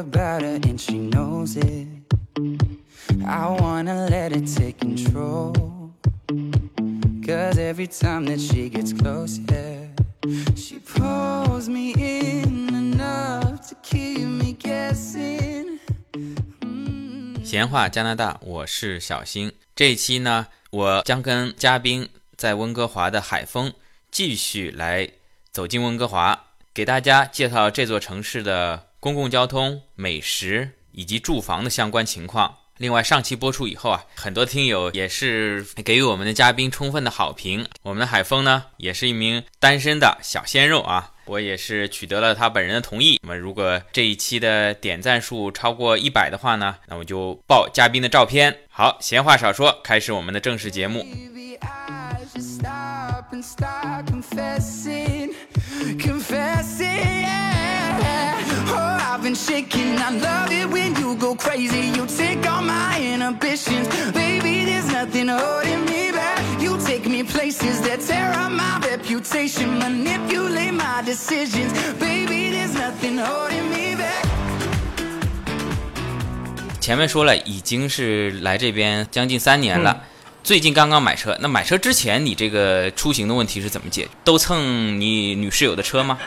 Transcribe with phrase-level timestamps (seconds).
[0.00, 1.86] about her and she knows it.
[3.26, 5.52] I wanna let it take control.
[7.26, 9.88] Cause every time that she gets close, yeah,
[10.56, 15.78] she pulls me in enough to keep me guessing.
[17.44, 19.52] 闲话加拿大，我是小新。
[19.76, 23.72] 这一期呢，我将跟嘉宾在温哥华的海峰
[24.10, 25.08] 继续来
[25.52, 32.58] 走进温哥华，给大家介绍这座城市的公共交通、美食以及住房的相关情况。
[32.76, 37.66] 另外，上期播出以后啊，很多听友也是给予我们的嘉宾充分的好评。
[37.82, 43.20] 我们的海峰呢，也是一名单身的小鲜肉啊，我也是取得了他本人的同意。
[43.22, 48.60] 那么，如果这一期的点赞数超过一百的话呢，那我就爆嘉宾的照片。
[48.70, 51.06] 好，闲话少说，开始我们的正式节目。
[60.10, 61.92] I love it when you go crazy.
[61.94, 64.64] You take all my inhibitions, baby.
[64.64, 66.42] There's nothing holding me back.
[66.60, 72.50] You take me places that tear up my reputation, manipulate my decisions, baby.
[72.50, 74.26] There's nothing holding me back.
[76.80, 80.02] 前面说了，已经是来这边将近三年了。
[80.42, 84.08] 最近刚刚买车，那买车之前你这个出行的问题是怎么解决？
[84.24, 86.18] 都蹭你女室友的车吗？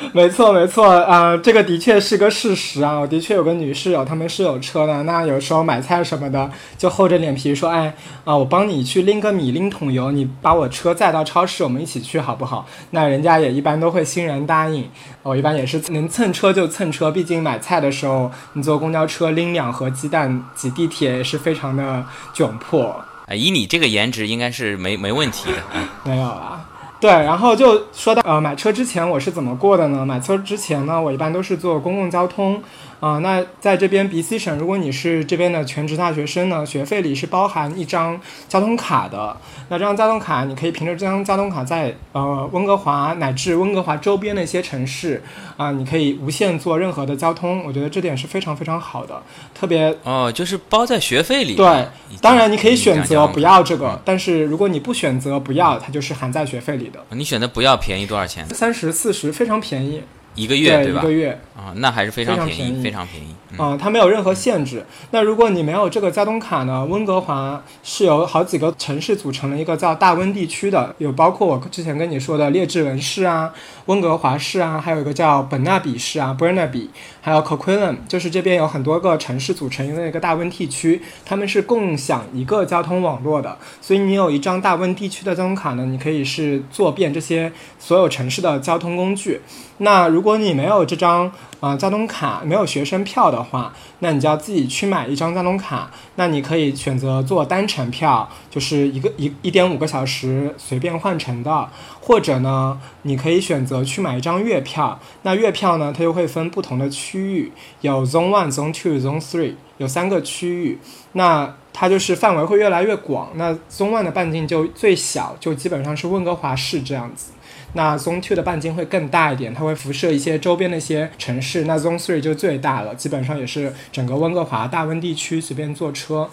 [0.14, 2.98] 没错，没错，啊、这个的确是个事实啊。
[2.98, 5.02] 我的确有个女室友，她们是有车的。
[5.02, 14.88] 那有时候买菜什么的，就厚着脸皮说：“哎，啊、我帮你去拎个米，拎桶油，你把我车载到超市，我们一起去好不好？”那人家也一般都会欣然答应。
[15.22, 22.84] 我一般也是能蹭车就蹭车，毕竟买菜的时候，你坐公交车拎两盒鸡蛋，挤地铁也是非常的窘迫。
[23.26, 25.58] 啊，以你这个颜值，应该是没没问题的。
[25.74, 26.64] 嗯 没有啦。
[27.00, 30.04] 对，然后就说到呃，买车之前我是怎么过的呢？
[30.04, 32.60] 买车之前呢，我一般都是坐公共交通
[33.00, 39.36] 啊、那在这边 BC 省，如果你是这边的全职大学生呢，学费里是包含一张交通卡的。
[39.68, 45.22] 那这张交通卡，你可以凭着这张交通卡在呃温哥华乃至温哥华周边的一些城市
[45.56, 47.64] 啊、你可以无限做任何的交通。
[47.64, 49.22] 我觉得这点是非常非常好的，
[49.54, 51.54] 特别哦，就是包在学费里。
[51.54, 51.86] 对
[52.20, 56.98] 当然，你可以选择不要这嗯个，但是如果你不选择不要，它就是含在学费里的。
[57.10, 58.48] 你选择不要便宜多少钱？
[58.48, 60.02] 三十四十非常便宜，
[60.38, 61.12] 一个月对吧一个？
[61.12, 63.34] 月啊、那还是非常便宜，非常便宜非常便宜。
[63.50, 64.84] 嗯，啊、它没有任何限制。
[65.10, 66.84] 那如果你没有这个交通卡呢？
[66.84, 73.52] 温哥华是由好几个城市组成了一个叫大温地区的，有包括我之前跟你说的列治文市啊、
[73.88, 76.88] 温哥华市啊，还有一个叫本纳比市啊 （Burnaby），
[77.22, 83.56] 还有 Coquitlam，就是这边有很多个城市组成的一个大温地区，他们是共享一个交通网络的。
[83.80, 89.40] 所以你有一张大温地区的交通卡呢，你可以是坐遍这些所有城市的交通工具。
[89.78, 95.90] 那如果你没有这张呃交通卡，没有学生票的话，那你就要自己去买一张交通卡。
[96.16, 101.68] 那你可以选择坐单程票，就是一个一一点五个小时随便换乘的，
[102.00, 104.98] 或者呢，你可以选择去买一张月票。
[105.22, 110.78] 那月票呢，它又会分不同的区域，有 Zone One、Zone Two、Zone Three，有三个区域。
[111.12, 113.30] 那它就是范围会越来越广。
[113.34, 117.32] 那 Zone One 的半径就最小，就基本上是温哥华市这样子。
[117.74, 121.64] 那 Zone Two 的半径会更大一点，它会辐射一些周边的一些城市。
[121.64, 126.30] 那 Zone Three 就最大了，基本上也是整个温哥华大温地区随便坐车。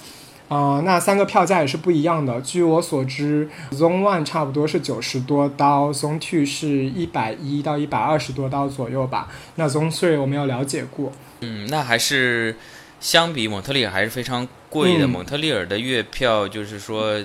[0.47, 2.40] 呃，那三个票价也是不一样的。
[2.41, 9.28] 据我所知，Zone One 差不多是九十多刀，Zone Two 是一百一到一百二十多刀左右吧。
[9.56, 11.12] 那 Zone Three 我没有了解过。
[11.41, 12.56] 嗯，那还是
[13.00, 15.06] 相比蒙特利尔还是非常贵的。
[15.06, 17.19] 嗯蒙特利尔的月票就是说，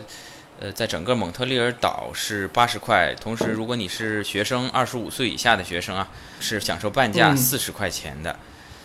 [0.61, 6.07] 呃，在整个蒙特利尔岛是八十块，同时如果你是学生，二十五岁以下的学生啊，
[6.39, 8.37] 是享受半价嗯四十块钱的。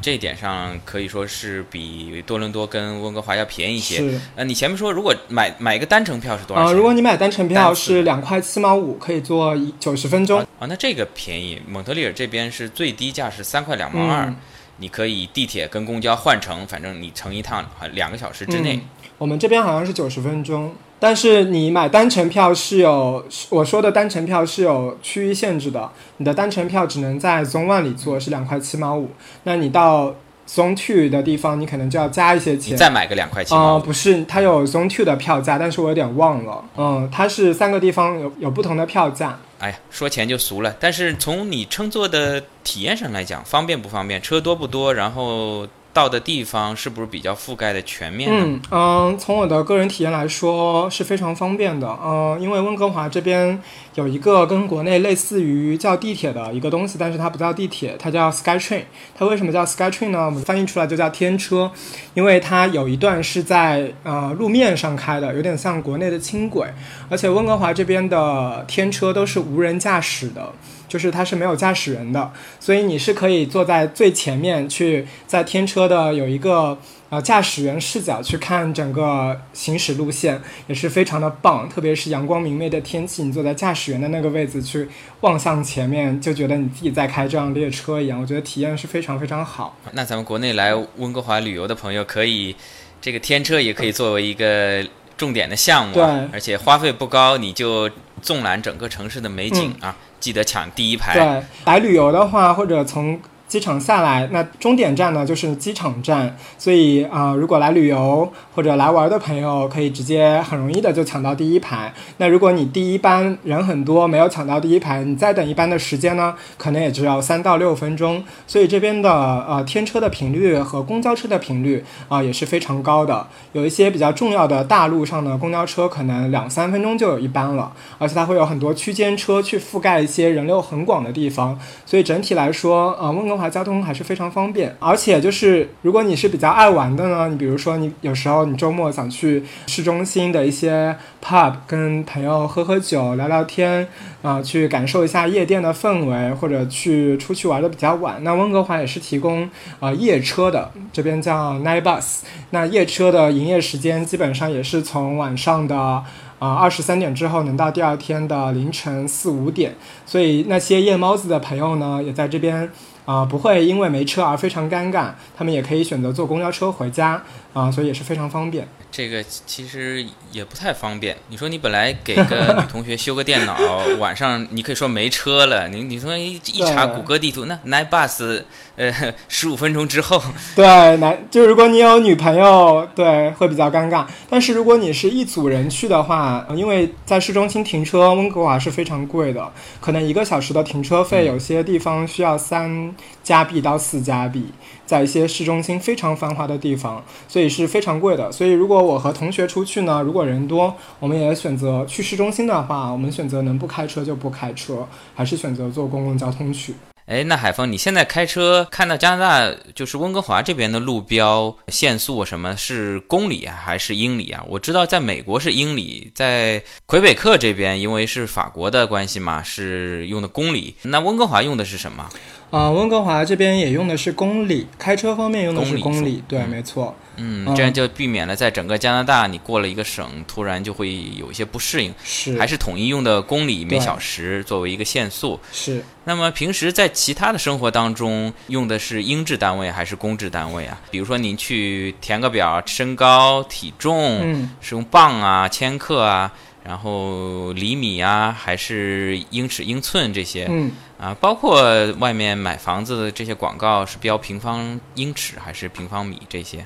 [0.01, 4.17] 这一点上可以说是比多伦多跟温哥华要便宜一些。
[4.37, 6.75] 呃，你前面说如果买买一个单程票是多少啊、钱？
[6.75, 10.39] 如果你买单程票是两块七毛五，可以坐一九十分钟。
[10.57, 11.61] 啊，那这个便宜。
[11.67, 14.35] 蒙特利尔这边是最低价是三块两毛二、嗯
[14.77, 18.75] 你可以地铁跟公交换乘，反正你乘一趟啊两个小时之内。
[18.75, 18.81] 嗯
[19.17, 29.09] 我们这边好像是九十分钟，但是你买单程票是有我说的单程票是有区域限制的，你的单程票只能在 Zone One 里做，是两块七毛五。
[29.43, 30.15] 那你到
[30.47, 32.77] Zone Two 的地方，你可能就要加一些你钱。
[32.77, 33.77] 再买个两块七啊。
[33.77, 36.63] 不是，它有 Zone Two 的票价，但是我有点忘了。
[36.77, 39.37] 嗯，它是三个地方有有不同的票价。
[39.59, 40.75] 哎呀，说钱就俗了。
[40.79, 44.21] 但是从你乘坐的体验上来讲，方便不方便？
[44.21, 44.93] 车多不多？
[44.93, 48.29] 然后到的地方是不是比较覆盖的全面？
[48.29, 51.87] 嗯嗯，从我的个人体验来说是非常方便的。
[52.03, 53.57] 嗯，因为温哥华这边
[53.93, 58.81] 有一个跟国内类似于叫地铁的一个东西，但是它不叫地铁，它叫 SkyTrain。
[59.17, 60.25] 它为什么叫 SkyTrain 呢？
[60.25, 61.71] 我们翻译出来就叫天车，
[62.13, 66.67] 因为它有一段是在呃路面上开的，有点像国内的轻轨。
[67.09, 70.51] 而且温哥华这边的天车都是无人驾驶的。
[70.95, 76.77] 就是它是没有驾驶员的，所以你是可以坐在最前面去，在天车的有一个
[77.09, 81.67] 呃驾驶员视角去看整个行驶路线，也是非常的棒。
[81.67, 84.87] 特别是阳光明媚的天气，你坐在驾驶员的那个位置去
[85.19, 88.21] 望向前面，就觉得你自己在开这辆列车一样。
[88.21, 89.77] 我觉得体验是非常非常好。
[89.91, 92.55] 那咱们国内来温哥华旅游的朋友，可以
[93.01, 94.81] 这个天车也可以作为一个
[95.17, 97.89] 重点的项目，对，而且花费不高，你就
[98.25, 99.95] 纵览整个城市的美景啊。
[100.19, 101.13] 记得抢第一排。
[101.13, 103.19] 对，来旅游的话，或者从。
[103.55, 111.93] 机场下来，那终点站呢就是机场站，所以啊，如果来旅游或者来玩的朋友，可以直接很容易的就抢到第一排。
[112.17, 118.21] 那如果你第一班人很多，没有抢到第一排，你再等一班的时间呢，可能也只有三到六分钟。
[118.45, 123.25] 所以这边的呃天车的频率和公交车的频率啊也是非常高的。
[123.53, 131.57] 有一些比较重要的大路上的公交车，可能两三分钟就有一班了，而且它会有很多区间车去覆盖一些人流很广的地方。
[131.85, 133.35] 所以整体来说，呃，温哥。
[133.35, 143.87] 华交通还是非常方便，而且就是如果你是比较爱玩的呢，你比如说你有时候你周末想去市中心的一些 pub 跟朋友喝喝酒、聊聊天，
[144.21, 149.49] 啊，去感受一下夜店的氛围，或者去出去玩的比较晚，那温哥华也是提供
[149.79, 152.21] 啊夜车的，这边叫 night bus，
[152.51, 156.03] 那夜车的营业时间基本上也是从晚上的。
[156.37, 159.73] 啊，二十三点之后能到第二天的凌晨四五点，
[160.05, 162.69] 所以那些夜猫子的朋友呢，也在这边
[163.05, 167.21] 啊，不会因为没车而非常尴尬，他们也可以选择坐公交车回家
[167.53, 168.67] 啊，所以也是非常方便。
[168.91, 171.17] 这个其实也不太方便。
[171.27, 173.57] 你说你本来给个女同学修个电脑，
[173.99, 178.43] 晚上你可以说没车了，你你说一查谷歌地图，那 night bus，
[178.77, 178.93] 呃，
[179.27, 180.21] 十五分钟之后。
[180.55, 180.65] 对，
[180.97, 184.05] 男就如果你有女朋友，对，会比较尴尬。
[184.29, 189.51] 但是如果你是一组人去的话，因为在市中心停车，温哥华是非常贵的，
[189.81, 194.45] 可能一个小时的停车费，有些地方需要三加币到四加币。
[194.85, 198.31] 在一些市中心非常繁华的地方，所以是非常贵的。
[198.31, 206.75] 所以如果我和同学出去呢，如果人多，我们也选择去市中心的话，我们选择能不开车就不开车，还是选择坐公共交通去。
[207.07, 214.43] 哎，那海峰，你现在开车看到加拿大，就是温哥华这边的路标限速什么是公里，还是英里啊？
[214.47, 220.75] 我知道在美国是英里，在魁北克这边，因为是法国的关系嘛，是用的公里。
[220.83, 222.09] 那温哥华用的是什么？
[222.51, 226.95] 啊，温哥华这边也用的是公里，开车方面用的是公里，对，没错。
[227.17, 231.93] 嗯，这样就避免了在整个加拿大你过了一个省，突然就会有一些不适应。
[232.03, 235.39] 是，还是统一用的公里每小时作为一个限速。
[235.51, 235.83] 是。
[236.03, 240.79] 那么平时在其他的生活当中用的是英制单位还是公制单位啊？
[240.91, 246.31] 比如说您去填个表，身高体重是用磅啊、千克啊。
[246.65, 251.61] 然后厘米啊，还是英尺、英寸这些，嗯，啊，包括
[251.99, 256.65] 外面买房子的这些广告是标平方英尺还是平方米这些。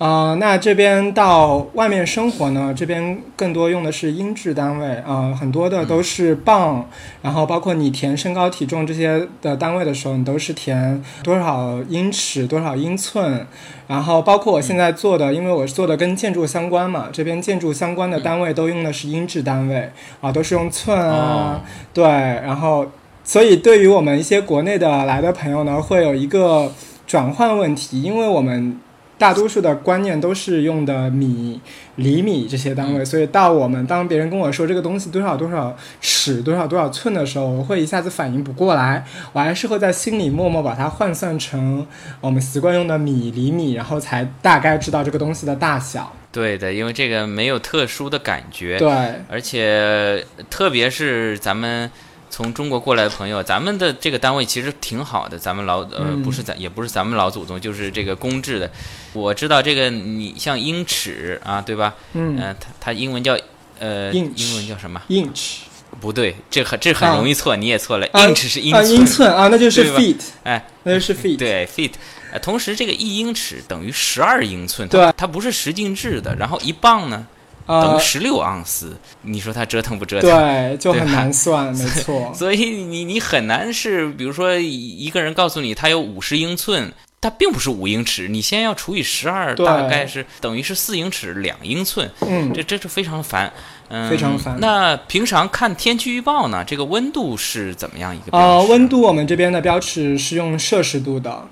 [0.00, 6.86] 呃，那这边到外面生活呢，这边更多用的是英制单位，呃，很多的都是磅，
[7.20, 13.46] 然后包括你填身高体重这些的单位的时候，你都是填多少英尺、多少英寸，
[13.88, 19.90] 然后包括我现在做的，因为我是做的跟建筑相关嘛，这边建筑相关的单位都用的是英制单位，
[20.22, 21.60] 啊，都是用寸啊，
[21.92, 22.86] 对，然后
[23.22, 26.72] 所以对于我们一些国内的来的朋友呢，会有一个
[27.06, 28.80] 转换问题，因为我们。
[29.20, 31.60] 大多数的观念都是用的米、
[31.96, 41.86] 厘米这些单位，所以到我们当别人跟我说这个东西多少多少尺、多少多少寸的时候，我会一下子反应不过来，我还是会在心里默默把它换算成
[42.22, 46.10] 我们习惯用的米、厘米，然后才大概知道这个东西的大小。
[46.32, 48.78] 对的，因为这个没有特殊的感觉。
[48.78, 48.88] 对，
[49.28, 51.90] 而且特别是咱们。
[52.30, 55.36] 从中国过来的朋友，咱们的这个单位其实挺好的。
[55.36, 58.70] 咱们老呃不是咱也不是咱们老祖宗，就是这个公制的。
[59.12, 61.92] 我知道这个，你像英尺啊，对吧？
[62.12, 63.36] 嗯，它它英文叫
[63.80, 65.56] 呃，英文叫什么？inch？
[66.00, 68.06] 不对，这很这很容易错，你也错了。
[68.08, 70.20] inch 是英英寸啊，那就是 feet。
[70.44, 71.36] 哎，那就是 feet。
[71.36, 71.92] 对 feet。
[72.32, 76.36] 呃，同时这个一英尺等于十二英寸，对，它不是十进制的。
[76.36, 77.26] 然后一磅呢？
[77.70, 80.28] 等于十六盎司，你说它折腾不折腾？
[80.30, 82.32] 对，就很难算， 没错。
[82.34, 93.52] 所以你你很难是，比如说一个人告诉你他有五十英寸，它并不是五英尺，你先要除以十二，大概是等于是四英尺两英寸，嗯，这这是非常烦，
[93.88, 94.58] 嗯，非常烦。
[94.58, 101.46] 那平常看天气预报呢，这个温度是怎么样一个标呃，温度我们这边的标尺是用摄氏度的，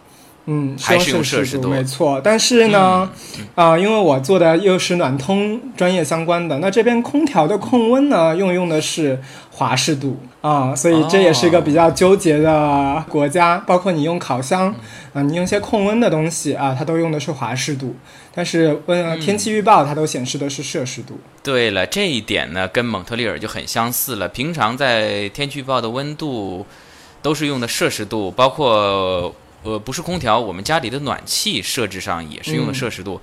[0.51, 2.19] 嗯，还是用摄摄氏度嗯没错。
[2.25, 3.11] 但是呢，
[3.55, 13.59] 啊、因为我做的又是暖通专业相关的，那这边空调的控温呢，用用的是华氏度啊、所以这也是一个比较纠结的国家。
[13.67, 14.75] 包括你用烤箱，
[15.13, 17.95] 啊、你用一些控温的东西啊，它都用的是华氏度，
[18.35, 21.21] 但是温、嗯天气预报它都显示的是摄氏度。
[21.43, 24.27] 对了，这一点呢，跟蒙特利尔就很相似了。
[24.29, 26.65] 平常在天气预报的温度
[27.21, 33.21] 都是用的摄氏度，包括呃不是空调，我们家里的暖气设置上也是用的嗯摄氏度。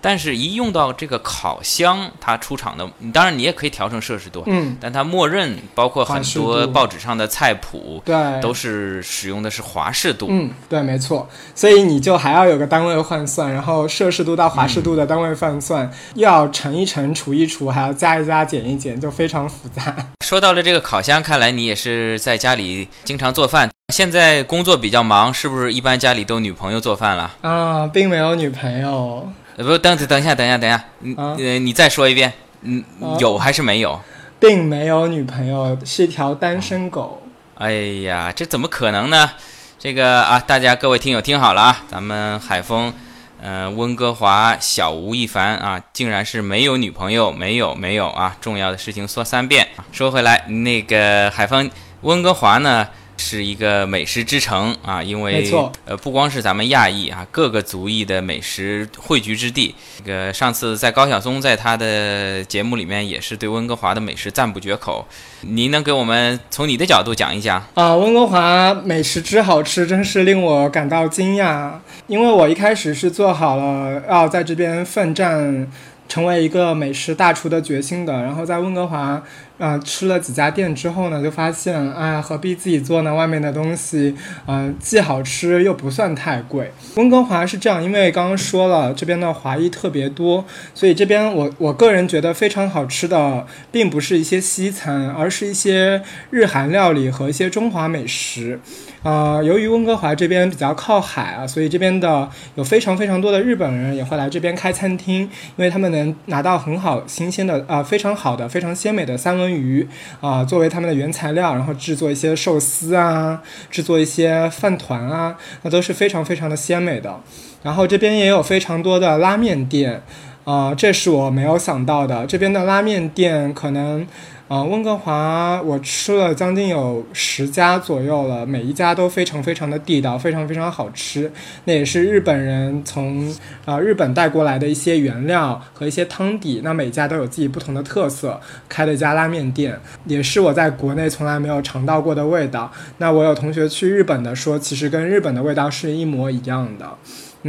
[0.00, 10.28] 但是，一用到这个烤箱，它出厂的，当然你也可以调成摄氏度，嗯，但它默认包括很多报纸上的菜谱对，都是使用的是华氏度。
[10.30, 19.96] 嗯，对，没错，所以你就还要有个单位换算，然后摄氏度到华氏度的单位换算，又要乘一乘、除一除，还要加一加、减一减，就非常复杂。
[20.24, 23.68] 说到了这个烤箱，看来你也是在家里经常做饭。
[23.88, 27.34] 现在工作比较忙，是不是一般家里都女朋友做饭了？
[27.40, 29.26] 啊，并没有女朋友，
[29.56, 32.30] 呃，不，等等等一下，等一下，等一下，你、啊呃，你再说一遍，
[32.60, 33.98] 嗯，啊有还是没有？
[34.38, 37.22] 并没有女朋友，是一条单身狗。
[37.54, 37.72] 哎
[38.04, 39.30] 呀，这怎么可能呢？
[39.78, 42.92] 这个啊，大家各位听友听好了啊，咱们海峰，
[43.40, 49.66] 呃，温哥华小吴亦凡啊，竟然是没有女朋友，没有没有啊，重要的事情说三遍。
[49.92, 51.70] 说回来，那个海峰，
[52.02, 52.86] 温哥华呢？
[53.18, 55.52] 是一个美食之城啊，因为
[55.84, 59.74] 呃，不光是咱们亚裔啊，各个族裔的美食汇聚之地。
[59.98, 65.06] 这个上次在高晓松在他的节目里面也是对温哥华的美食赞不绝口。
[65.40, 67.62] 您能给我们从你的角度讲一讲？
[67.74, 71.72] 啊，温哥华美食之好吃，真是令我感到惊讶。
[72.06, 75.66] 因为我一开始是做好了要在这边奋战，
[76.08, 78.22] 成为一个美食大厨的决心的。
[78.22, 79.22] 然后在温哥华，
[79.58, 83.14] 啊、吃了几家店之后呢，就发现，哎，何必自己做呢？
[83.14, 84.14] 外面的东西，
[84.46, 86.72] 嗯、既好吃又不算太贵。
[86.94, 98.60] 温哥华是这样，因为刚刚说了，这边的华裔特别多，所以这边我我个人觉得非常好吃的，并不是一些西餐，而是一些日韩料理和一些中华美食。
[99.04, 109.86] 呃，由于温哥华这边比较靠海啊，所以这边的有非常非常多的日本人也会来这边开餐厅，因为他们能拿到很好新鲜的啊、非常好的、非常鲜美的三文鱼
[110.20, 117.20] 啊、作为他们的原材料，然后制作一些寿司啊，制作一些饭团啊，那都是非常非常的鲜美的。
[117.62, 120.02] 然后这边也有非常多的拉面店，
[120.44, 122.24] 啊、这是我没有想到的。
[122.26, 124.06] 这边的拉面店可能，
[124.48, 131.30] 啊、温哥华我吃了将近有十家左右了，每一家都非常非常的地道，非常非常好吃。
[131.64, 133.30] 那也是日本人从
[133.66, 138.40] 啊、日本带过来的一些原料和一些汤底，那每家都有自己不同的特色，
[138.70, 142.72] 开了一家拉面店，也是我在国内从来没有尝到过的味道。
[142.96, 146.96] 那我有同学去日本的说，其实跟日本的味道是一模一样的。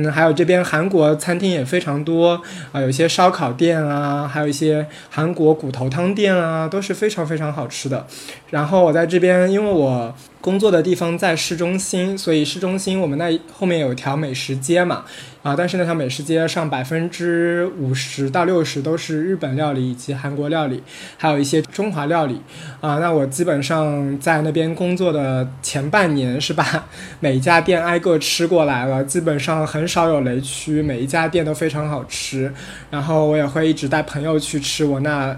[0.04, 2.42] 嗯，还有这边韩国餐厅也非常多
[2.72, 8.06] 啊、有些烧烤店啊，还有一些韩国骨头汤店啊，都是非常非常好吃的。
[8.50, 15.04] 然后我在这边，因为我工作的地方在市中心，所以市中心我们那后面有一条美食街嘛，
[15.42, 20.84] 啊，但是那条美食街上百分之五十到六十都是日本料理以及韩国料理，
[21.18, 22.42] 还有一些中华料理
[22.82, 23.00] 啊。
[23.00, 26.88] 那我基本上在那边工作的前半年是把
[27.22, 32.54] 每一家店挨个吃过来了，基本上很少有雷区，每一家店都非常好吃。
[32.92, 35.34] 然后我也会一直带朋友去吃我那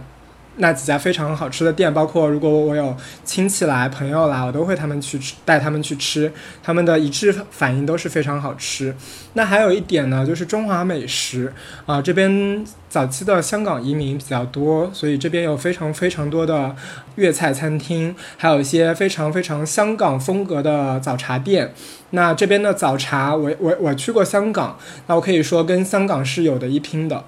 [0.61, 8.95] 那几家非常好吃的店，包括如果我有亲戚来、朋友来，我都会他们去吃，带他们去吃，他们的一致反应都是非常好吃。
[9.33, 11.51] 那还有一点呢，就是中华美食
[11.87, 16.75] 啊、这边早期的香港移民比较多，所以这边有非常非常多的
[17.15, 21.73] 粤菜餐厅，还有一些非常非常香港风格的早茶店。
[22.11, 24.77] 那这边的早茶，我我我去过香港，
[25.07, 27.23] 那我可以说跟香港是有的一拼的。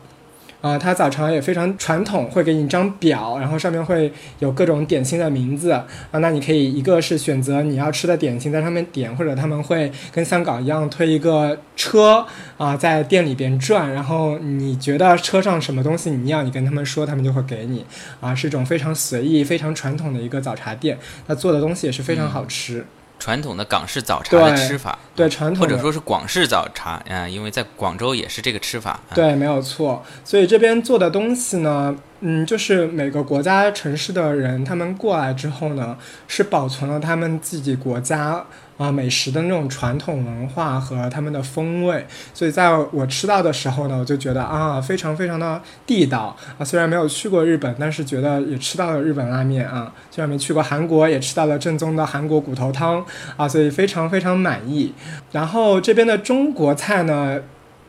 [0.63, 5.86] 啊、它早茶也非常传统，会给你一张表，然后上面会有各种点心的名字啊。
[6.13, 12.25] 那你可以一个是选择你要吃的点心，在上面点，或者他们会跟香港一样推一个车
[12.58, 17.86] 啊、在店里边转，然后你觉得车上什么东西你要，你跟他们说，他们就会给你
[18.22, 20.98] 啊，是一种非常随意、非常传统的一个早茶店。
[21.27, 22.86] 那做的东西也是非常好吃，
[23.20, 28.91] 传统的港式早茶的吃法，对传统或者说是广式早茶嗯、因为在广州也是这个吃法。
[28.91, 30.03] 啊、对，没有错。
[30.25, 38.42] 所以这边做的东西呢，嗯，就是每个国家城市的人，他们过来之后呢，是保存了他们自己国家
[38.77, 46.63] 啊、美食的那种传统文化和他们的风味，所以在我吃到的时候呢，我就觉得啊，非常非常的地道啊。
[46.63, 49.94] 虽然没有去过日本，但是觉得也吃到了日本拉面啊。
[50.10, 54.94] 虽然没去过韩国，也吃到了正宗的韩国骨头汤啊，所以非常非常满意。
[55.34, 57.38] 然后这边的中国菜呢，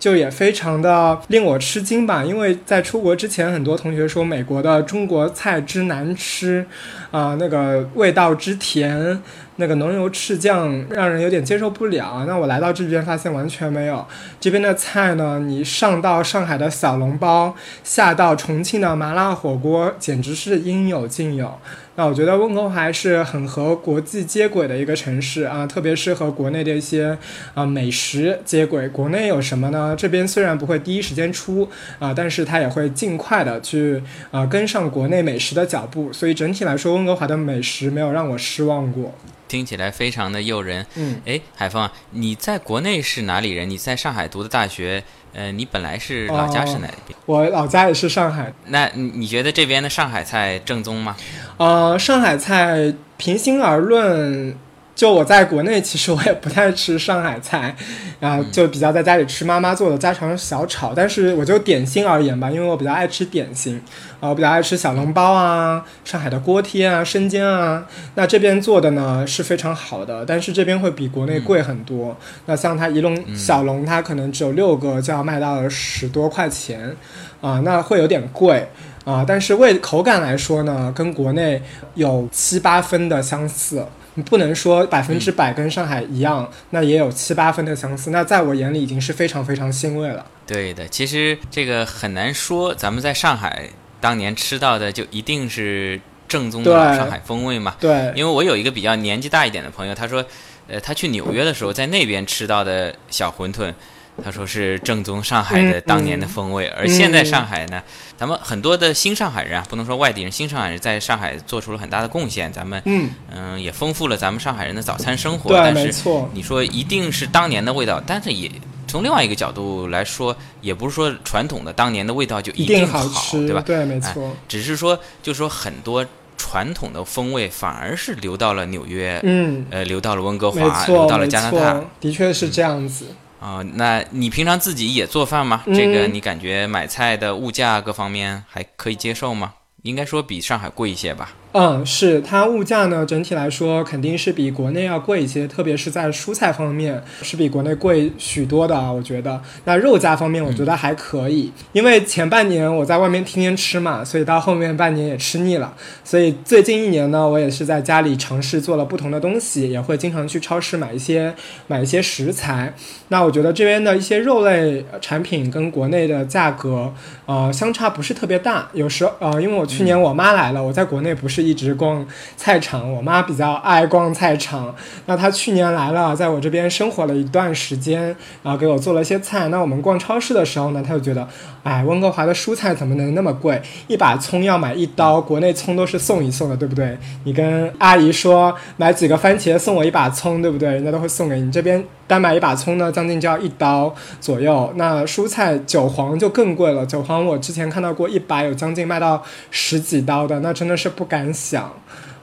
[0.04, 6.66] 就也非常的令我吃惊吧，因为在出国之前，很多同学说美国的中国菜之难吃，
[7.10, 9.18] 啊、那个味道之甜，
[9.56, 12.26] 那个浓油赤酱让人有点接受不了。
[12.28, 14.06] 那我来到这边发现完全没有，
[14.38, 21.58] 这边的菜呢，你上到上海的小笼包，下到重庆的麻辣火锅，简直是应有尽有。
[21.96, 27.16] 那我觉得温哥华是很和国际接轨的一个城市啊，特别是和国内的一些
[27.54, 28.88] 啊美食接轨。
[28.88, 29.94] 国内有什么呢？
[29.96, 31.68] 这边虽然不会第一时间出
[32.00, 36.12] 啊，但是它也会尽快的去啊跟上国内美食的脚步。
[36.12, 39.14] 所以整体来说，温哥华的美食没有让我失望过。
[39.46, 40.84] 听起来非常的诱人。
[40.96, 43.70] 嗯，哎，海峰啊，你在国内是哪里人？
[43.70, 47.16] 你在上海读的大学，呃，你本来是老家是哪边？
[47.26, 51.14] 我老家也是上海，那你你觉得这边的上海菜正宗吗？
[51.58, 54.54] 呃，上海菜平心而论，
[54.94, 57.74] 就我在国内，其实我也不太吃上海菜，
[58.20, 60.92] 然后、就比较在家里吃妈妈做的家常小炒。
[60.94, 63.80] 但是我就点心而言吧，因为我比较爱吃点心，
[64.20, 67.84] 啊、我比较爱吃小笼包啊、上海的锅贴啊、生煎啊。
[68.14, 72.16] 那这边做的呢是非常好的，但是这边会比国内贵很多。
[72.46, 76.94] 那像它一笼小笼，它可能只有六个，就要卖到了十多块钱，
[77.40, 78.68] 啊、那会有点贵。
[79.04, 81.60] 啊，但是味口感来说呢，跟国内
[81.94, 83.86] 有七八分的相似。
[84.16, 88.10] 你不能说百分之百跟上海一样，那也有七八分的相似。
[88.10, 90.24] 那在我眼里已经是非常非常欣慰了。
[90.46, 93.68] 对的，其实这个很难说，咱们在上海
[94.00, 97.74] 当年吃到的就一定是正宗的老上海风味嘛。
[97.80, 100.24] 对，因为我有一个比较年纪大一点的朋友，他说，
[100.68, 103.74] 呃，他去纽约的时候，在那边吃到的小馄饨，
[104.22, 106.68] 他说是正宗上海的嗯当年的风味。
[106.68, 107.82] 而现在上海呢，
[108.16, 115.50] 咱们很多的新上海人啊，不能说外地人，新上海人在上海做出了很大的贡献，咱们嗯，嗯、也丰富了咱们上海人的早餐生活。
[115.50, 118.50] 对，但是没错，你说一定是当年的味道，但是也
[118.86, 123.62] 从另外一个角度来说，也不是说传统的当年的味道就一定好吃，对吧？
[123.66, 124.34] 对没错。
[124.46, 133.06] 只是说，就是说很多传统的风味反而是流到了纽约，嗯，呃，流到了温哥华，流，到了加拿大，的确是这样子。
[133.44, 135.64] 啊、那你平常自己也做饭吗？
[135.66, 139.52] 嗯这个你感觉买菜的物价各方面还可以接受吗？
[139.82, 141.30] 应该说比上海贵一些吧。
[141.56, 149.40] 嗯，是它物价呢，整体来说肯定是比国内要贵一些，特别是在蔬菜方面是比国内贵许多的啊，我觉得。
[149.64, 155.72] 那肉价方面，我觉得还可以，因为前半年我在外面天天吃嘛，所以到后面半年也吃腻了。
[156.02, 161.32] 所以最近一年呢，我也是在家里尝试做了不同的东西，也会经常去超市买一些
[161.68, 162.74] 买一些食材。
[163.10, 166.92] 那我觉得这边的一些肉类产品跟国内的价格，
[167.26, 168.68] 呃，相差不是特别大。
[168.72, 172.04] 有时候，呃，因为我去年我妈来了，我在国内不是一直逛
[172.36, 174.74] 菜场，我妈比较爱逛菜场。
[175.06, 179.48] 那她去年来了，在我这边生活了一段时间，然后给我做了一些菜。
[179.48, 181.28] 那我们逛超市的时候呢，她就觉得，
[181.62, 183.60] 哎，温哥华的蔬菜怎么能那么贵？
[183.86, 186.96] 一把葱要买一刀，国内葱都是送一送的，对不对？
[187.24, 190.70] 你跟阿姨说买几个番茄送我一把葱，对不对？
[190.70, 191.52] 人家都会送给你。
[191.52, 194.72] 这边单买一把葱呢，将近就要一刀左右。
[194.76, 201.72] 那蔬菜韭黄就更贵了，韭黄我之前看到过一把有将近卖到十几刀的，那真的是不敢想。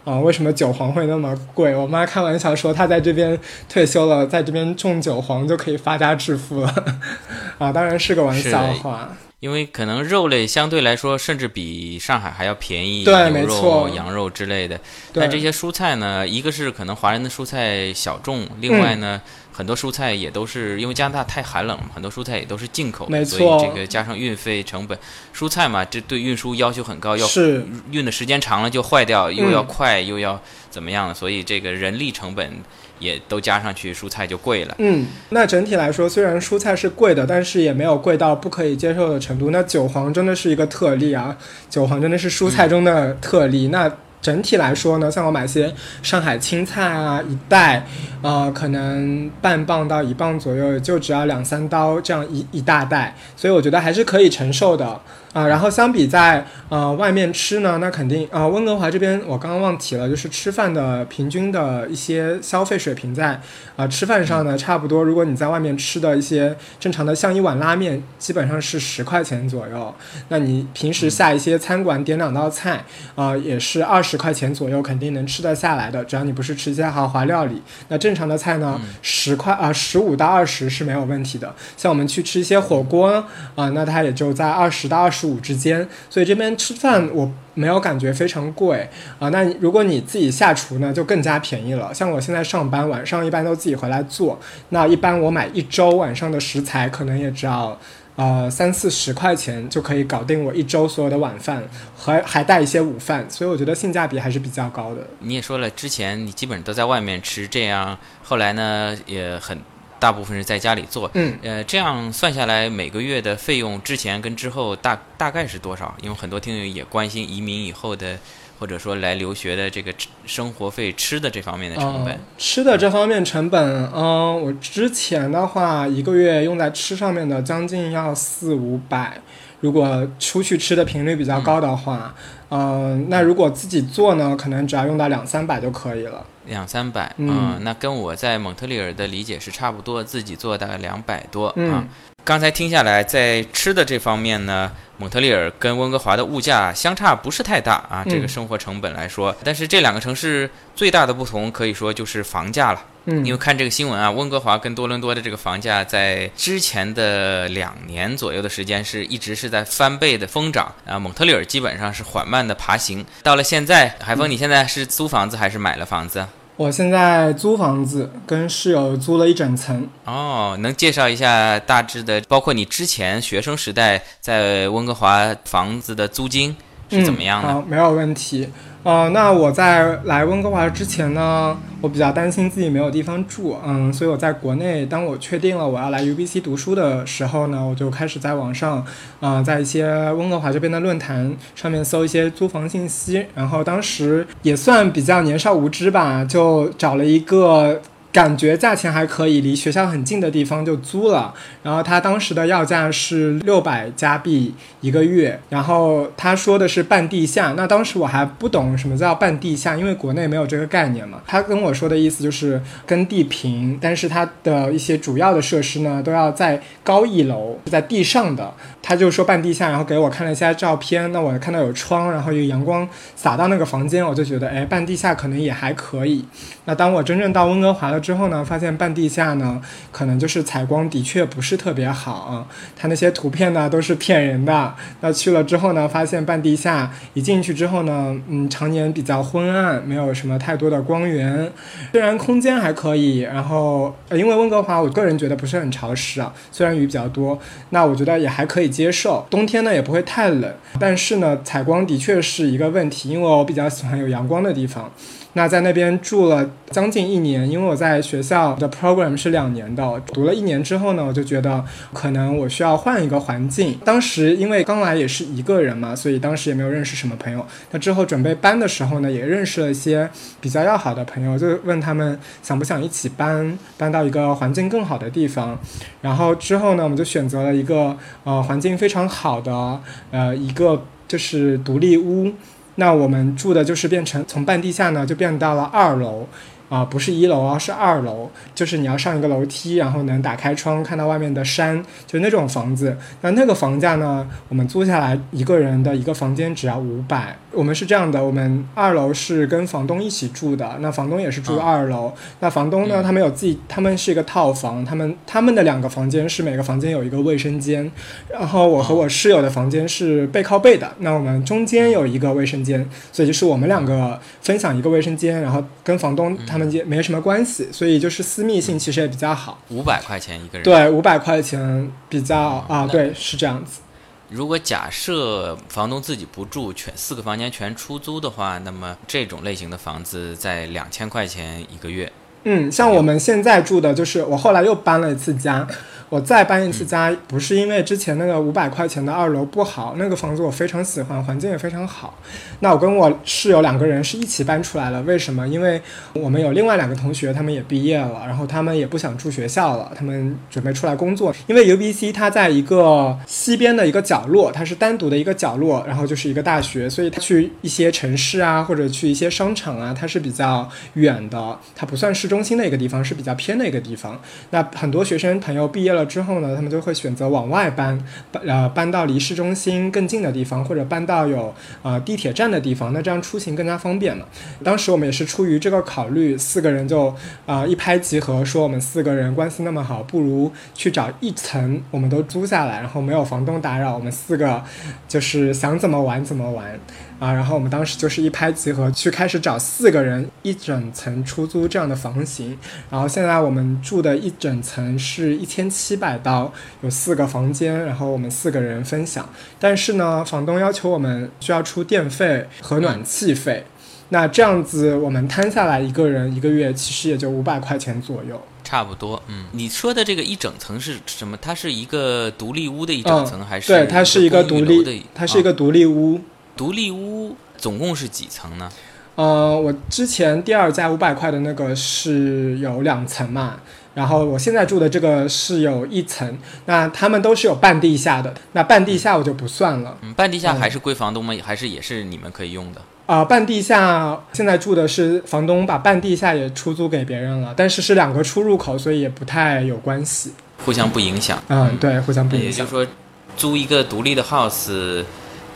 [0.03, 1.75] 啊、为什么韭黄会那么贵？
[1.75, 3.37] 我妈开玩笑说，她在这边
[3.69, 6.73] 退休了，在这边种韭黄就可以发家致富了。
[7.59, 9.09] 啊，当然是个玩笑话。
[9.41, 14.79] 因为可能肉类相对来说，甚至比上海还要便宜，对牛肉没错、羊肉之类的。
[15.13, 24.97] 但这些蔬菜呢，一个是可能华人的蔬菜小众，另外呢，嗯很多蔬菜也都是因为加拿大太寒冷了，很多蔬菜也都是进口的，没所以这个加上运费成本，
[25.35, 32.51] 蔬菜嘛，这对运输要求很高，要是运的时间长了就坏掉，又要嗯快、又要怎么样，所以这个人力成本
[32.97, 34.73] 也都加上去，蔬菜就贵了。
[34.79, 39.51] 嗯，那整体来说，虽然蔬菜是贵的，但是也没有贵到不可以接受的程度。
[39.51, 41.37] 那韭黄真的是一个特例啊，
[41.69, 43.67] 韭黄真的是蔬菜中的特例。
[43.67, 43.87] 那
[44.21, 47.85] 整体来说呢，像我买些上海青菜啊，一袋，
[48.21, 55.01] 呃，可能半磅到一磅左右，就只要两三刀这样一一大袋，所以我觉得还是可以承受的。
[55.33, 63.39] 啊，然后相比在呃外面吃呢，那肯定啊、温哥华这边我刚刚忘提了，就是吃饭的平均的一些消费水平在
[63.77, 69.95] 啊、吃饭上呢，差不多，如果你在外面吃的一些正常的，像一碗拉面，基本上是十块钱左右，
[70.27, 72.83] 那你平时下一些餐馆点两道菜，
[73.15, 77.61] 啊、也是二十块钱左右，肯定能吃得下来的，只要你不是吃一些豪华料理。
[77.87, 81.55] 那正常的菜呢，十块啊，十五到二十是没有问题的。
[81.77, 85.87] 像我们去吃一些火锅啊、那它也就在二十到二十五之间。
[86.09, 91.93] 所以这边吃饭我没有感觉非常贵啊、那如果你自己下厨呢，就更加便宜了。
[91.93, 97.77] 像我现在上班，晚上一般都自己回来做，那一般我买一周晚上的食材，可能也只要。
[98.17, 101.63] 呃，三四十块钱就可以搞定我一周所有的晚饭，
[101.97, 104.97] 还还带一些午饭，所以我觉得性价比还是比较高的。
[105.19, 109.57] 你也说了，之前你基本都在外面吃，这样后来呢也很
[110.01, 111.09] 大部分是在家里做。
[111.13, 115.93] 嗯，呃，这样算下来，每个月的费用之前跟之后大大概是多少？
[116.01, 118.17] 因为很多听友也关心移民以后的，
[118.57, 119.93] 或者说来留学的这个
[120.25, 122.19] 生活费、吃的这方面的成本呃。
[122.39, 129.21] 吃的这方面成本，嗯、我之前的话一个月用在吃上面的将近要四五百。
[129.59, 132.15] 如果出去吃的频率比较高的话，
[132.49, 136.25] 嗯、那如果自己做呢，可能只要用到两三百就可以了。
[136.45, 141.83] 两三百，嗯那跟我在蒙特利尔的理解是差不多，自己做大概两百多、嗯啊。
[142.23, 152.85] 刚才听下来，在吃的这方面呢，蒙特利尔跟温哥华的物价相差不是太大啊，这个嗯生活成本来说，但是这两个城市最大的不同可以说就是房价了。
[153.05, 163.03] 嗯，因为看这个新闻啊，温哥华跟多伦多的这个房价在之前的两年左右的时间是一直是在翻倍的疯涨啊，蒙特利尔基本上是缓慢的爬行。
[163.23, 166.27] 到了现在，海峰，你现在是租房子还是买了房子？
[166.61, 169.89] 我现在租房子，跟室友租了一整层。
[170.05, 176.55] 哦，能介绍一下大致的，包括你之前学生时代在温哥华房子的租金
[176.91, 177.53] 是怎么样嗯、的？
[177.55, 178.47] 好，没有问题。
[178.83, 188.83] 呃，那我在来温哥华之前呢，我比较担心自己没有地方住，嗯，所以我在国内，当我确定了我要来 UBC 读书的时候呢，我就开始在网上，
[189.19, 197.79] 呃，在一些温哥华这边的论坛上面搜一些租房信息，然后当时也算比较年少无知吧，就找了一个。
[198.11, 201.33] 感觉价钱还可以，离学校很近的地方就租了。
[201.63, 207.53] 然后他当时的要价是六百加币一个月，然后他说的是半地下。
[207.55, 211.21] 那当时我还不懂什么叫半地下，因为国内没有这个概念嘛。
[211.25, 218.53] 他跟我说的意思就是跟地平，但是它的一些主要的设施呢都要在高一楼，在地上的。
[218.83, 221.11] 他就说半地下，然后给我看了一下照片。
[221.13, 226.25] 那我看到有窗，然后有阳光洒到那个房间，我就觉得，哎，半地下可能也还可以。
[226.65, 229.61] 那当我真正到温哥华的之后呢，发现半地下呢，
[229.91, 234.73] 可能就是采光的确不是特别好，它那些图片呢都是骗人的。
[235.01, 241.51] 那去了之后呢，发现半地下一进去之后呢，嗯，常年比较昏暗，没有什么太多的光源。
[241.91, 247.37] 虽然空间还可以，然后、呃、因为温哥华我个人觉得不是很潮湿啊，虽然雨比较多，
[247.69, 249.25] 那我觉得也还可以接受。
[249.29, 254.91] 冬天呢也不会太冷，但是呢采光的确是一个问题，因为我比较喜欢有阳光的地方。
[255.33, 261.63] 那在那边住了将近一年，因为我在学校的 program 是两年的，读了一年之后呢，我就觉得
[261.93, 263.79] 可能我需要换一个环境。
[263.85, 267.45] 当时因为刚来也是一个人嘛，所以当时也没有认识什么朋友。
[267.71, 270.09] 那之后准备搬的时候呢，也认识了一些
[270.41, 275.57] 比较要好的朋友，就问他们想不想一起搬，搬到一个环境更好的地方。
[276.01, 279.79] 然后之后呢，我们就选择了一个呃环境非常好的
[280.11, 282.33] 呃一个就是独立屋。
[282.81, 286.27] 那我们住的就是变成从半地下呢，就变到了二楼，
[286.71, 292.95] 啊、不是一楼啊，是二楼，就是你要上一个楼梯，然后能打开窗看到外面的山，就那种房子。
[293.19, 297.35] 那那个房价呢，我们租下来一个人的一个房间只要五百。
[297.51, 302.13] 我们是这样的，我们二楼是跟房东一起住的，那房东也是住啊二楼。
[302.39, 307.91] 那房东呢，他们有自己，他们是一个套房，他们他们的两个房间是每个房间有一个卫生间，
[308.29, 319.59] 然后我和我室友的房间是背靠背的，那我们中间有一个卫生间，所以就是我们两个分享一个卫生间，然后跟房东他们也没什么关系，所以就是私密性其实也比较好。
[319.69, 323.81] 五百块钱一个人。，对，五百块钱比较啊，对，是这样子。
[324.29, 332.11] 如果假设房东自己不住，全四个房间全出租的话，那么这种类型的房子在两千块钱一个月。
[332.43, 335.67] 嗯，像我们现在住的就是我后来又搬了一次家。
[336.09, 342.13] 我再搬一次家，不是因为之前那个五百块钱的二楼不好，那个房子我非常喜欢，环境也非常好。
[342.59, 345.47] 那我跟我室友两个人是一起搬出来了，为什么？
[345.47, 351.33] 因为我们有另外两个同学，他们也毕业了，然后他们也不想住学校了，他们准备出来工作。
[351.47, 364.19] 因为 UBC 它在一个西边的一个角落，它是单独的一个角落，然后就是一个大学，所以他去一些城市啊，或者去一些商场啊，它是比较远的，它不算市中心的一个地方，是比较偏的一个地方。
[364.51, 366.05] 那很多学生朋友毕业了。
[366.05, 367.97] 之后呢，他们就会选择往外搬，
[368.31, 374.25] 搬呃搬到离市中心更近的地方，或者搬到有呃地铁站的地方，那这样出行更加方便嘛。
[374.63, 377.13] 当时我们也是出于这个考虑，四个人就
[377.45, 384.63] 啊一拍即合，说我们四个人关系那么好，不如去找一层，我们都租下来，然后没有房东打扰，我们四个
[385.07, 386.79] 就是想怎么玩怎么玩。
[387.19, 392.57] 啊，然后我们当时就是一拍即合，去开始找四个人一整层出租这样的房型。
[392.89, 399.27] 然后现在我们住的一整层是一千七百刀，有四个房间，然后我们四个人分享。
[399.59, 403.65] 但是呢，房东要求我们需要出电费和暖气费。
[404.09, 409.23] 那这样子我们摊下来一个人一个月其实也就五百块钱左右，差不多。
[409.27, 411.37] 嗯，你说的这个一整层是什么？
[411.41, 416.19] 它是一个独立屋的一整层，还是对，它是一个独立，它是一个独立屋。
[416.57, 418.69] 独立屋总共是几层呢？
[419.15, 423.57] 呃，我之前第二家五百块的那个是有两层嘛，
[423.93, 426.37] 然后我现在住的这个是有一层。
[426.65, 429.97] 那他们都是有半地下的，那半地下我就不算了。
[430.01, 431.33] 嗯，半地下还是归房东吗？
[431.43, 432.81] 还是也是你们可以用的？
[433.05, 440.31] 啊，半地下现在住的是房东把半地下也出租给别人了，但是是两个出入口，所以也不太有关系，
[440.65, 441.43] 互相不影响。
[441.49, 442.49] 嗯，对，互相不影响。
[442.49, 442.87] 也就是说，
[443.35, 445.03] 租一个独立的 house。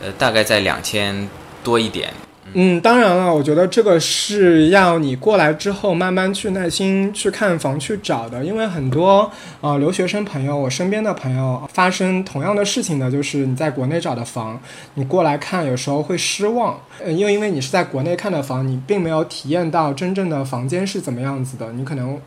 [0.02, 1.26] 呃，大概在两千
[1.64, 2.12] 多一点。
[2.58, 14.58] 嗯，当然了，我觉得这个是要你过来之后慢慢去耐心去看房去找的，因为很多呃留学生朋友，我身边的朋友发生同样的事情的，就是你在国内找的房，
[14.94, 22.18] 你过来看有时候会失望，嗯，因为因为你是在国内看的房，你并没有体验到真正的房间是怎么样子的，你可能。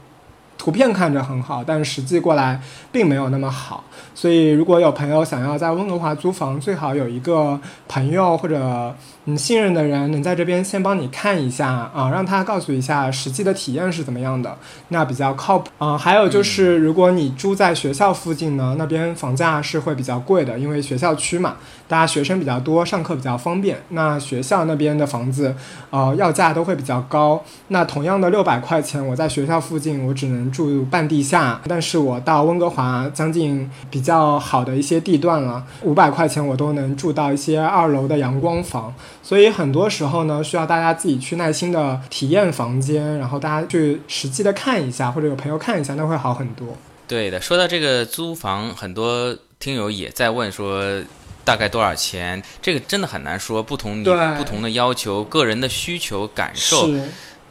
[0.62, 2.60] 图片看着很好，但实际过来
[2.92, 3.82] 并没有那么好。
[4.14, 8.94] 所以，如果有朋友想要在温哥华租房，最好有一个朋友或者
[9.30, 15.98] 你信任的人能在这边先帮你看一下啊，让他告诉一下实际的体验是怎么样的，那比较靠谱啊。
[15.98, 23.78] 还有就是，如果你住在学校附近呢，那边房价是会比较贵的，因为学校区嘛，大家学生比较多，上课比较方便。
[23.90, 25.56] 那学校那边的房子，
[25.92, 27.44] 呃，要价都会比较高。
[27.68, 30.40] 那同样的六百块钱，我在学校附近，我只能。
[30.52, 46.68] 住半地下，但是我到温哥华将近比较好的一些地段了，五百块钱我都能住到一些二楼的阳光房，所以很多时候呢，需要大家自己去耐心的体验房间，然后大家去实际的看一下，或者有朋友看一下，那会好很多。
[47.08, 51.02] 对的，说到这个租房，很多听友也在问说
[51.44, 56.90] 大概多少钱，这个真的很难说，不同不同的要求，个人的需求感受。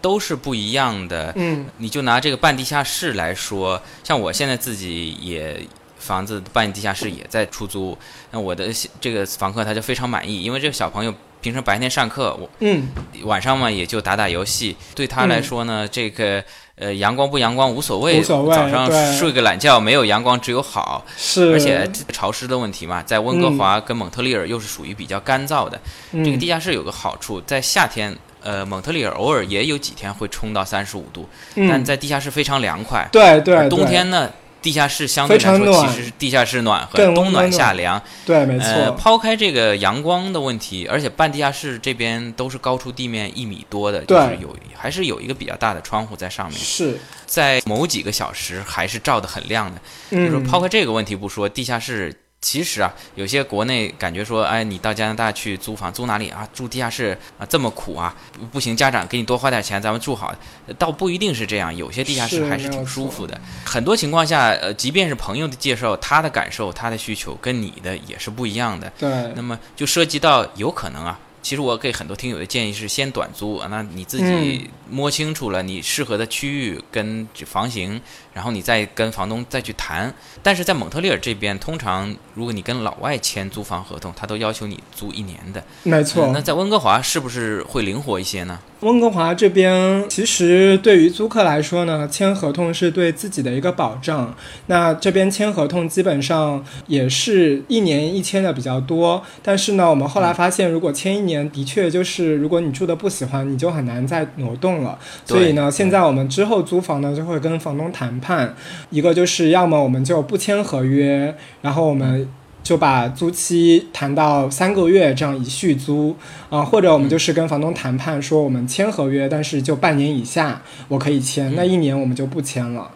[0.01, 1.33] 都是不一样的。
[1.35, 5.61] 嗯，你就拿这个半地下室来说，像我现在自己也
[5.99, 7.99] 房子半地下室也在出租，
[8.31, 8.69] 那我的
[9.01, 12.89] 这个房客他就非常满意，因为这个小朋友平时白天上课，我嗯，
[13.25, 16.43] 晚上嘛也就打打游戏，对他来说呢，这个
[16.77, 25.81] 呃阳光不阳光无所谓，早上睡个懒觉没有阳光只有好，是，而且潮湿的问题嘛，在温哥华跟蒙特利尔又是属于比较干燥的，
[26.13, 28.17] 这个地下室有个好处，在夏天。
[28.41, 33.07] 呃，蒙特利尔偶尔也有几天会冲到三十五度，但在地下室非常凉快。
[33.11, 33.69] 对对。
[33.69, 38.01] 冬天呢，地下室相对来说其实是地下室暖和，冬暖夏凉。
[38.27, 38.67] 对，没错。
[38.67, 46.59] 呃，抛开这个阳光的问题，而且半地下室这边都是高出地面一米多的，就是有还是有一个比较大的窗户在上面。
[46.59, 46.99] 是。
[47.27, 49.81] 在某几个小时还是照得很亮的。
[50.11, 52.15] 就是，抛开这个问题不说，地下室。
[52.41, 56.49] 其实啊，有些国内感觉说，哎，你到加拿大去租房，租哪里啊？
[56.55, 58.15] 住地下室啊，这么苦啊？
[58.53, 60.33] 不行，家长给你多花点钱，咱们住好。
[60.79, 63.39] 倒不一定是这样，有些地下室还是挺舒服的。
[63.65, 68.89] 很多情况下，呃，即便是朋友的介绍，他的感受、他的需求跟你的也是不一样的。
[68.99, 69.11] 对。
[69.35, 71.19] 那么就涉及到有可能啊。
[71.41, 78.01] 其实我给很多听友的建议是先短租啊，那你自己摸清楚了你适合的区域跟房型，
[78.35, 80.13] 然后你再跟房东再去谈。
[80.43, 85.65] 但是在蒙特利尔这边，通常如果你跟老外签租房合同，他都要求你租一年的。
[85.85, 86.31] 没错。
[86.33, 88.59] 那在温哥华是不是会灵活一些呢？
[88.81, 94.33] 温哥华这边其实对于租客来说呢，签合同是对自己的一个保障。
[94.67, 104.97] 那这边签合同基本上也是一年一签的比较多，但是呢，我们后来发现，如果签一年的确就是，如果你住的不喜欢，你就很难再挪动了。
[105.25, 108.55] 所以呢，现在我们之后租房呢，就会跟房东谈判，
[108.91, 112.29] 一个就是要么我们就不签合约，然后我们。
[112.69, 116.15] 就把租期谈到三个月，这样一续租
[116.51, 122.91] 啊、或者我们就是跟房东谈判说，我们签合约，但是就半年以下我可以签，那一年我们就不签了。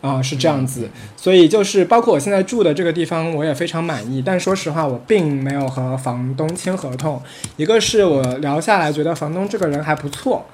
[0.00, 4.22] 啊、是这样子，所以就是包括我现在住的这个地方，我也非常满意。
[4.24, 7.20] 但说实话，我并没有和房东签合同。
[7.56, 10.46] 一个是我聊下来觉得房东这个人还不错，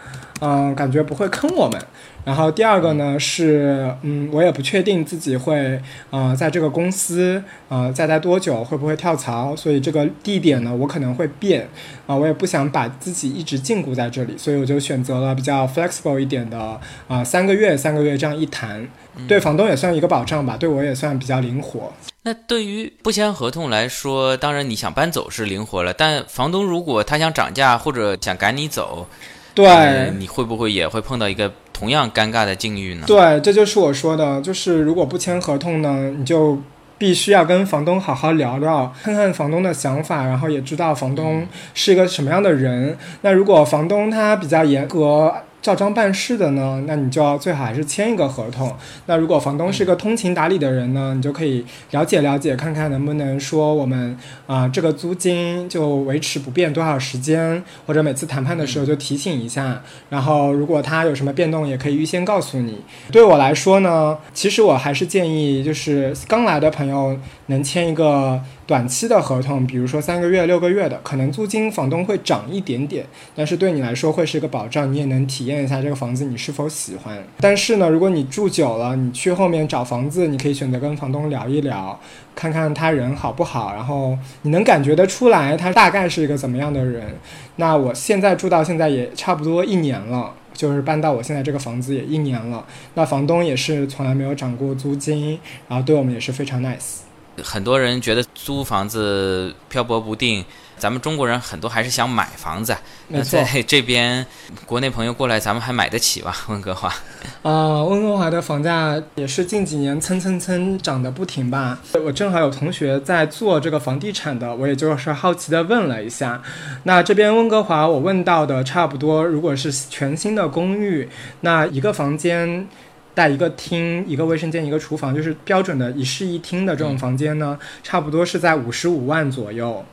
[0.44, 1.80] 嗯、感觉不会坑我们。
[2.24, 11.68] 然后第二个呢是，嗯，我也不确定自己会，呃，在这个公司，呃，再待多久，会不会跳槽，所以这个地点呢，我可能会变，
[12.06, 18.86] 啊、我也不想把自己一直禁锢在这里，所以我就选择了比较 flexible 一点的，啊、三个月，三个月这样一谈，
[19.26, 21.92] 对房东也算一个保障吧，对我也算比较灵活。
[22.22, 29.08] 那对于不签合同来说，当然你想搬走是灵活了，但房东如果他想涨价或者想赶你走，
[29.54, 33.04] 对，呃你会不会也会碰到一个同样尴尬的境遇呢？
[33.06, 36.58] 对，这就是我说的，就是如果不签合同呢，你就
[36.98, 42.96] 必须要跟房东好好聊聊，看看房东的想法，然后也知道房东是一个什么样的人。
[43.20, 45.32] 那如果房东他比较严格。
[45.62, 48.74] 照章办事的呢，那你就要最好还是签一个合同。
[49.06, 59.80] 那如果房东是一个通情达理的人呢，你就可以了解了解，看看能不能说我们啊、这个租金就维持不变多少时间，或者每次谈判的时候就提醒一下。
[60.10, 62.80] 然后如果他有什么变动，也可以预先告诉你。
[63.12, 67.16] 对我来说呢，其实我还是建议，就是刚来的朋友
[67.52, 77.22] 能签一个短期的合同，比如说三个月、六个月的，可能租金房东会涨一点点，但是对你来说会是一个保障，你也能体验一下这个房子你是否喜欢。
[77.38, 82.00] 但是呢，如果你住久了，你去后面找房子，你可以选择跟房东聊一聊，
[82.34, 87.18] 看看他人好不好，然后你能感觉得出来他大概是一个怎么样的人。
[87.56, 90.34] 那我现在住到现在也差不多一年了。
[90.54, 92.62] 就是搬到我现在这个房子也一年了，
[92.92, 96.98] 那房东也是从来没有涨过租金， 然后对我们也是非常 nice。
[97.42, 100.44] 很多人觉得租房子漂泊不定，
[100.76, 102.76] 咱们中国人很多还是想买房子。
[103.08, 104.26] 那，在这边，
[104.66, 106.34] 国内朋友过来，咱们还买得起吧？
[106.48, 106.92] 温哥华。
[107.42, 111.78] 啊、温哥华的房价也是近几年蹭蹭蹭涨得不停吧。
[112.04, 116.42] 我正好有同学在做这个房地产的，我也就是好奇的问了一下。
[116.84, 121.08] 那这边温哥华我问到的差不多，如果是全新的公寓，
[121.40, 122.68] 那一个房间。
[123.14, 129.84] 带一个厅、一个卫生间、一个厨房，就是标准的一室一厅的这种房间呢，差不多是在五十五万左右。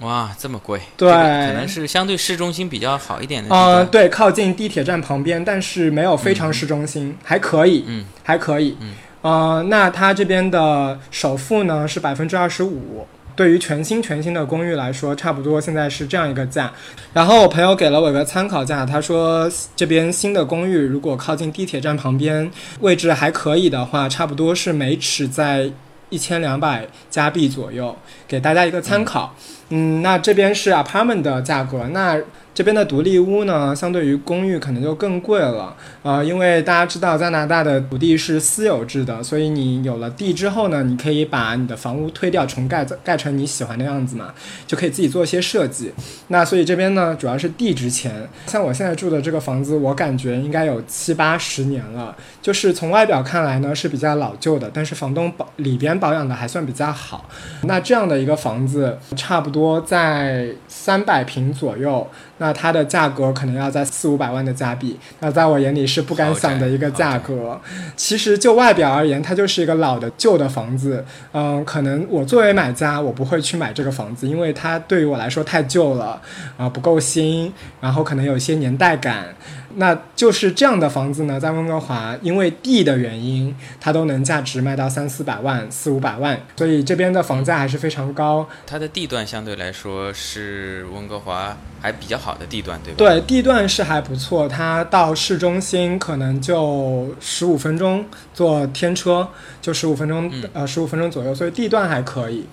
[0.00, 0.80] 哇，这么贵？
[0.96, 8.76] 对这个可能是相对市中心比较好一点的地呃，对，靠近地铁站旁边，但是没有非常市中心，还可以，嗯，还可以。
[8.80, 13.06] 嗯，呃，那它这边的首付呢是百分之二十五。
[13.34, 16.72] 对于全新全新的公寓来说，差不多现在是这样一个价。
[17.12, 25.70] 然后我朋友给了我一个参考价，他说这边新的公寓如果靠近地铁站旁边，位置还可以的话，差不多是每尺在
[26.10, 27.96] 一千两百加币左右，
[28.28, 29.34] 给大家一个参考。
[29.70, 32.20] 嗯，那这边是 apartment 的价格，那
[32.54, 35.74] 这边的独立屋呢，相对于公寓可能就更贵了。
[36.02, 44.34] 呃，因为大家知道加拿大的土地是私有制的，所以你有了地之后呢，你可以把你的房屋推掉重盖，盖成你喜欢的样子嘛，
[44.66, 45.92] 就可以自己做一些设计。
[46.28, 48.28] 那所以这边呢，主要是地值钱。
[48.46, 57.28] 像我现在住的这个房子，我感觉应该有七八十年了，就是从外表看来呢是比较老旧的，但是房东保里边保养的还算比较好。
[57.62, 62.06] 那这样的一个房子，差不多在三百平左右，
[62.42, 67.60] 那它的价格可能要在四五百万的加币，那在我眼里是不敢想的一个价格。
[67.94, 71.04] 其实就外表而言，它就是一个老的旧的房子。
[71.32, 76.20] 嗯，可能我作为买家，我不会去买这个房子，因为它对于我来说太旧了，
[76.56, 79.36] 啊、不够新，然后可能有一些年代感。
[79.76, 88.46] 那就是这样的房子呢，在温哥华，因为地的原因，它都能价值卖到三四百万、四五百万，所以这边的房价还是非常高。
[88.66, 92.96] 它的地段相对来说是温哥华还比较好的地段，对吧？
[92.96, 99.28] 对，地段是还不错，它到市中心可能就十五分钟，坐天车
[99.60, 102.46] 就十五分钟，嗯呃，十五分钟左右，所以地段还可以。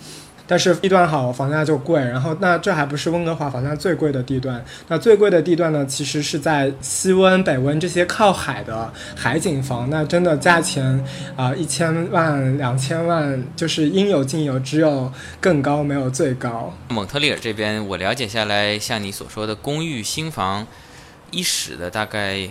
[0.50, 2.02] 但是地段好，房价就贵。
[2.02, 4.66] 然后，那这还不是温哥华房价最贵的地段。
[4.88, 9.92] 那最贵的地段呢，其实是在西温、北温这些靠海的海景房。
[9.92, 16.74] 那真的价钱啊，一、千万、两千万，就是应有尽有，只有更高，没有最高。
[16.88, 20.66] 蒙特利尔这边，我了解下来，像你所说的公寓新房，
[21.30, 22.50] 一室的大概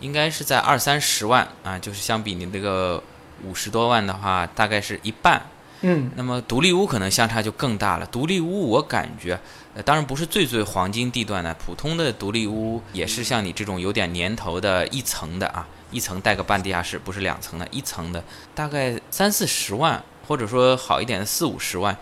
[0.00, 3.02] 应该是在二三十万啊，就是相比你这个
[3.42, 5.40] 五十多万的话，大概是一半。
[5.82, 8.06] 嗯那么独立屋可能相差就更大了。
[8.06, 9.38] 独立屋我感觉，
[9.74, 18.22] 呃，当然不是最最黄金地段的，普通的独立屋也是像你这种有点年头的一层的啊，一层带个半地下室，不是两层的，一层的，
[18.54, 21.96] 大概三四十万，或者说好一点的四五十万，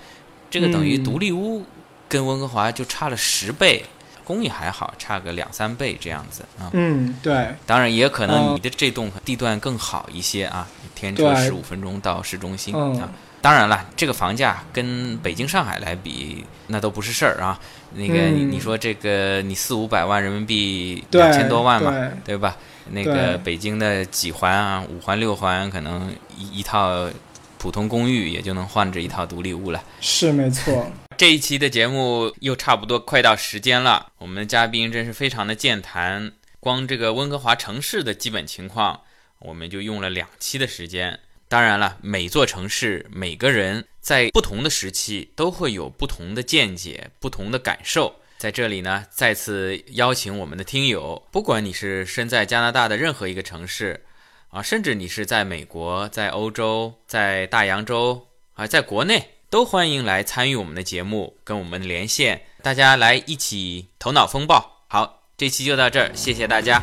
[0.48, 1.64] 这个等于嗯独立屋
[2.08, 3.84] 跟温哥华就差了十倍，
[4.24, 6.70] 公寓还好，差个两三倍这样子啊。
[6.72, 13.10] 嗯，对，当然，也可能呃你的这栋地段更好一些啊，天车十五分钟到市中心嗯啊。
[13.46, 17.56] 当然了，这个房价跟北京、上海来比，那都不是事儿啊。
[17.94, 22.56] 那个你嗯你说这个你四五百万人民币，两千多万嘛，对对吧？
[22.90, 27.08] 那个北京的几环啊，五环六环，可能一一套
[27.56, 29.80] 普通公寓也就能换这一套独立屋了。
[30.00, 30.90] 是没错。
[31.16, 39.02] 这一期的节目又差不多快到时间了，我们的嘉宾真是非常的健谈，光这个温哥华城市的基本情况，
[39.38, 41.20] 我们就用了两期的时间。
[41.48, 48.14] 当然了，每座城市每个人在不同的时期都会有不同的见解、不同的感受。
[48.36, 54.04] 在这里呢，再次邀请我们的听友，不管你是身在加拿大的任何一个城市，
[54.48, 64.84] 啊，甚至你是在美国、在欧洲、在大洋洲啊，在国内，都欢迎来参与我们的节目，跟我们连线，大家来一起头脑风暴。
[64.88, 66.82] 好，这期就到这儿，谢谢大家。